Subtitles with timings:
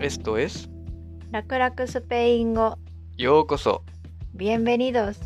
[0.00, 0.66] Esto es
[1.30, 2.78] 楽々スペイン語
[3.18, 3.82] Yokoso.
[4.34, 5.18] Bienvenidos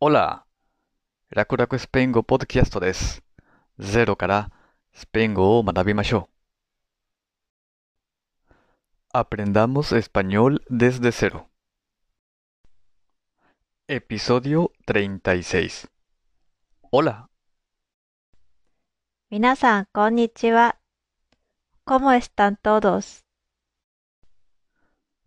[0.00, 0.42] Hola.
[1.30, 3.22] 楽々スペイン語ポッドキャストです。
[3.78, 4.50] ゼロから
[4.92, 6.28] スペイン語を学びましょ
[9.14, 9.16] う。
[9.16, 11.44] Aprendamos español desde cero.
[13.88, 15.88] Episodio 36.
[16.90, 17.28] Hola.
[19.30, 20.76] 皆さんこんにちは
[21.84, 23.26] ¿Cómo están todos?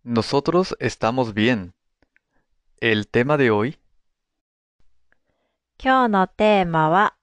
[0.04, 1.72] Nosotros estamos bien.
[2.80, 3.78] El tema de hoy
[5.80, 7.14] 今日のテーマは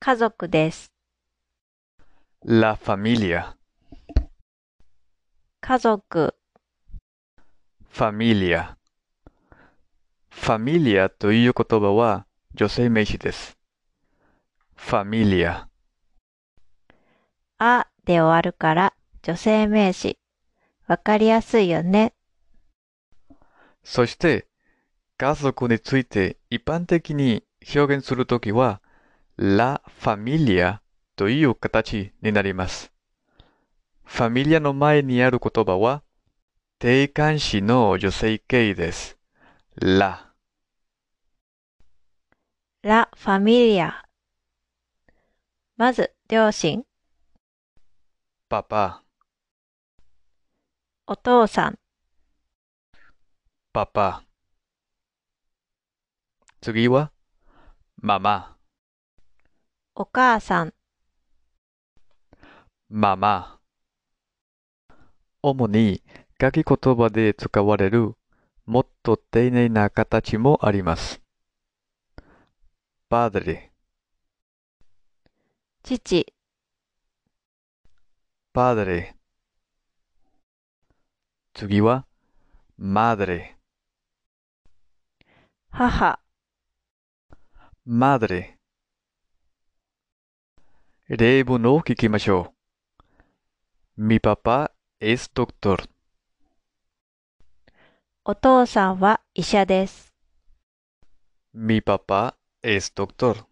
[0.00, 0.90] 家族です。
[2.42, 3.54] La familia.
[5.60, 6.34] 家族、
[7.92, 8.76] familia.
[10.30, 13.58] familia という言葉は女性名詞です。
[14.74, 15.67] familia。
[17.58, 20.18] あで終わるから女性名詞。
[20.86, 22.14] わかりやすいよね。
[23.82, 24.46] そして、
[25.16, 28.80] 家族について一般的に表現するときは、
[29.36, 30.78] la familia
[31.16, 32.92] という形になります。
[34.06, 36.02] familia の前にある言葉は、
[36.78, 39.18] 定冠詞の女性形です。
[39.80, 40.28] la。
[42.82, 44.04] ラ・ファミリア。
[45.76, 46.84] まず、両親、
[48.50, 49.04] papá、
[51.06, 51.78] お父さん、
[53.74, 54.24] papá。
[56.62, 57.12] 次は、
[58.00, 58.56] mamá、
[59.94, 60.72] お母さん、
[62.88, 63.58] mamá。
[65.42, 66.02] 主に
[66.40, 68.14] 書き言葉で使われる
[68.64, 71.20] もっと丁寧な形もあります。
[73.10, 73.72] padre、
[75.82, 76.37] 父、
[78.57, 79.15] padre。
[81.53, 82.05] 次は、
[82.77, 83.57] madre、
[85.69, 86.19] 母、
[87.87, 88.59] madre。
[91.09, 92.53] 例文を聞きましょ
[93.97, 94.05] う。
[94.05, 95.89] Mi papá es doctor.
[98.23, 100.13] お父さんは医者です。
[101.55, 103.45] Mi papá es doctor.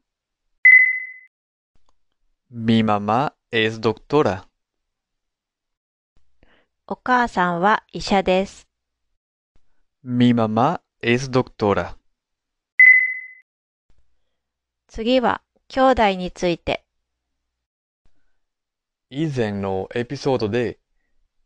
[2.52, 4.48] Mi mamá es doctora.
[6.89, 8.69] お母さんは医者です。
[10.05, 11.97] Mi mamá es doctora.
[14.87, 16.85] 次は、兄弟について。
[19.11, 20.79] 以前のエピソードで、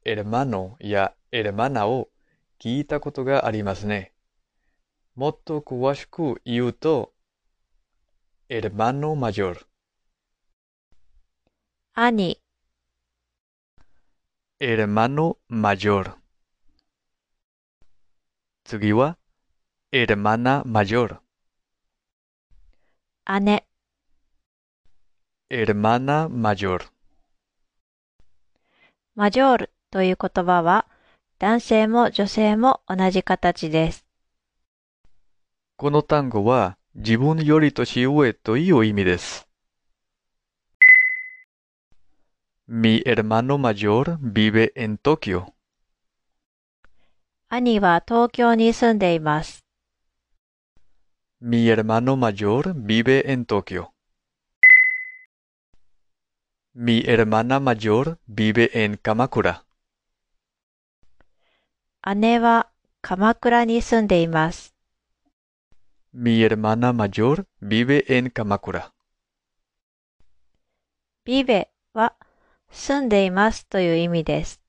[0.04, 2.10] hermano や hermana を
[2.58, 4.12] 聞いたことがありますね。
[5.14, 7.14] もっと詳しく言うと、
[8.50, 9.64] hermano mayor、
[11.94, 12.42] 兄、
[14.62, 16.16] hermano mayor。
[18.64, 19.16] 次は、
[19.90, 21.20] hermana mayor、
[23.40, 23.66] 姉、
[25.48, 26.82] hermana mayor。
[29.14, 30.86] マジョールという言葉は、
[31.38, 34.04] 男性も女性も同じ形です。
[35.78, 39.49] この単語は自分より年上という意味です。
[42.69, 45.53] Mi hermano mayor vive en Tokio.
[47.49, 49.63] 兄は東京に住んでいます。
[51.41, 53.91] Mi hermano mayor vive en Tokio.
[56.75, 59.63] Mi hermana mayor vive en Kamakura.
[62.15, 62.69] 姉は
[63.01, 64.73] 鎌倉に住んでいます。
[66.15, 68.91] Mi hermana mayor vive en Kamakura.
[71.25, 72.15] ビベは
[72.70, 74.60] 住んでいますという意味です。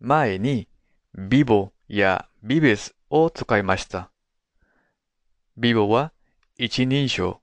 [0.00, 0.68] 前に
[1.16, 4.10] vivo や vives を使いました。
[5.58, 6.12] vivo は
[6.56, 7.40] 一人称、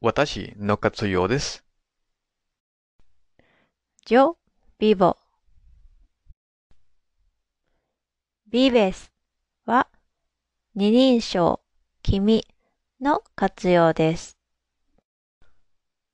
[0.00, 1.64] 私の活用です。
[4.06, 4.36] ジョ、
[4.78, 5.16] ビボ。
[8.50, 9.12] ビベス
[9.66, 9.88] は
[10.74, 11.60] 二人称、
[12.02, 12.44] 君
[13.00, 14.36] の活用です。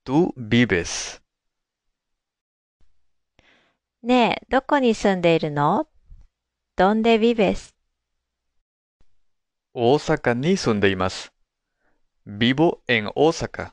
[0.04, 1.19] tú vives
[4.02, 5.86] ねえ、どこに住んでいるの
[6.74, 7.76] どんでビベス。
[9.74, 11.34] 大阪に住んでいます。
[12.26, 13.72] vivo en 大阪。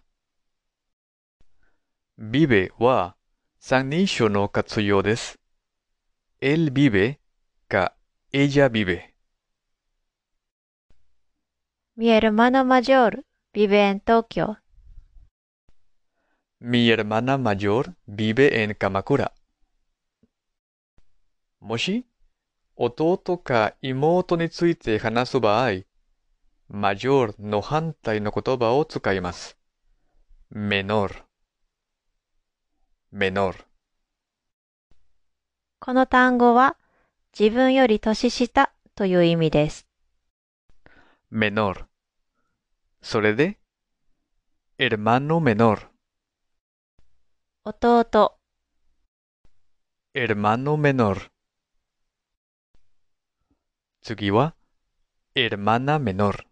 [2.19, 3.15] vive は
[3.59, 5.39] 三人称の活用です。
[6.41, 7.19] él vive
[7.69, 7.93] か
[8.33, 8.99] ella vive。
[11.95, 13.23] Mi hermano mayor
[13.53, 14.57] vive en Tokio.
[16.59, 19.36] Mi hermana mayor vive en Kamakura.
[21.67, 22.05] もし、
[22.77, 25.81] 弟か妹について話す場合、
[26.71, 29.57] mayor の反対の言葉を使います。
[30.49, 31.23] menor,
[33.13, 33.65] menor。
[35.81, 36.77] この単語は
[37.37, 39.85] 自分より年下という意味です。
[41.33, 41.83] menor。
[43.01, 43.59] それで、
[44.79, 45.89] hermano menor、
[47.65, 48.37] 弟、
[50.15, 51.29] hermano menor。
[54.07, 54.55] 次は、
[55.35, 56.45] hermana menor、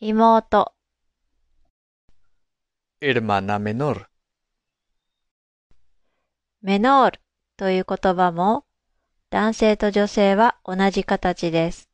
[0.00, 0.72] 妹、
[3.02, 4.06] hermana menor。
[6.62, 7.20] メノール
[7.58, 8.64] という言葉も
[9.28, 11.90] 男性と女性は同じ形です。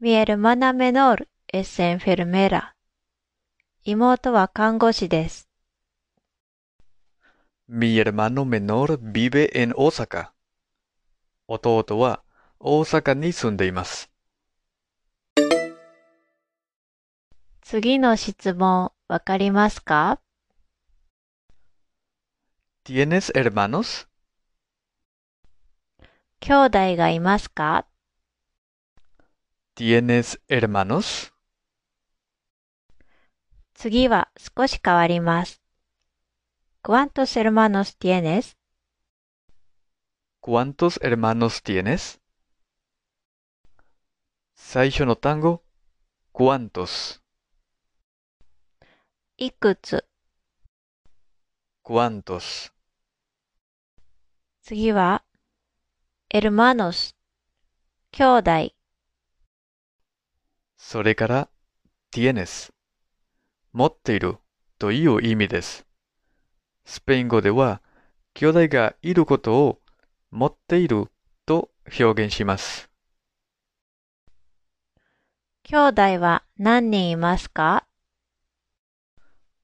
[0.00, 2.72] Mi hermana menor es enfermera.
[3.84, 5.50] 妹は看護師です。
[7.66, 10.34] Mi hermano menor vive en Osaka。
[11.48, 12.22] 弟は
[12.60, 14.10] 大阪に住んでいます。
[17.62, 20.20] 次の質問わかりますか
[22.84, 24.08] ¿Tienes hermanos?
[26.40, 27.86] 兄弟がいますか
[29.74, 31.32] ¿Tienes hermanos?
[33.72, 35.63] 次は少し変わります。
[36.86, 38.58] ¿Cuántos hermanos tienes?
[40.40, 42.20] ¿Cuántos hermanos tienes?
[44.54, 45.64] 最初の単語、
[46.34, 47.22] ¿cuántos?
[49.38, 50.04] いくつ
[51.82, 52.74] ¿Cuántos?
[54.60, 55.24] 次は、
[56.28, 57.16] hermanos、
[58.12, 58.74] 兄弟、
[60.76, 61.48] それから、
[62.12, 62.74] tienes
[63.72, 64.36] 持っている
[64.78, 65.86] という意味です。
[66.84, 67.82] スペイン語では、
[68.34, 69.80] 兄弟がいることを
[70.30, 71.06] 持っている
[71.46, 72.90] と表現します。
[75.62, 77.86] 兄弟は何人いますか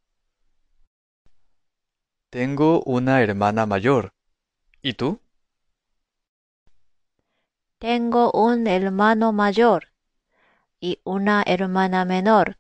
[2.32, 4.14] Tengo una hermana mayor.
[4.80, 5.20] ¿Y tú?
[7.78, 9.92] Tengo un hermano mayor
[10.80, 12.56] y una hermana menor.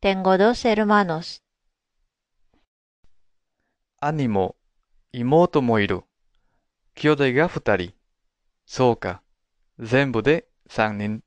[0.00, 1.40] Tengo dos hermanos.
[4.02, 4.56] 兄も
[5.12, 6.04] 妹もいる。
[6.94, 7.94] 兄弟が二人。
[8.66, 9.22] そうか。
[9.78, 11.22] 全部で三人。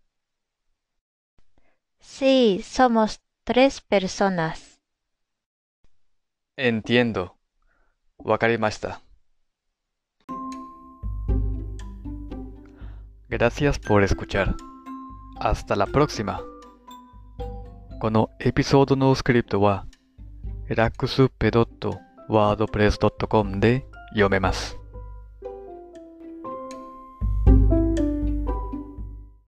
[2.00, 4.75] Sí, somos tres personas.
[6.59, 7.31] Entiendo.
[8.19, 9.00] わかりました。
[13.31, 14.55] Gracias por escuchar.
[15.40, 16.40] Hasta la próxima.
[18.00, 19.87] このエピソードのスクリプトは
[20.69, 24.76] raxp.wordpress.com で読めます。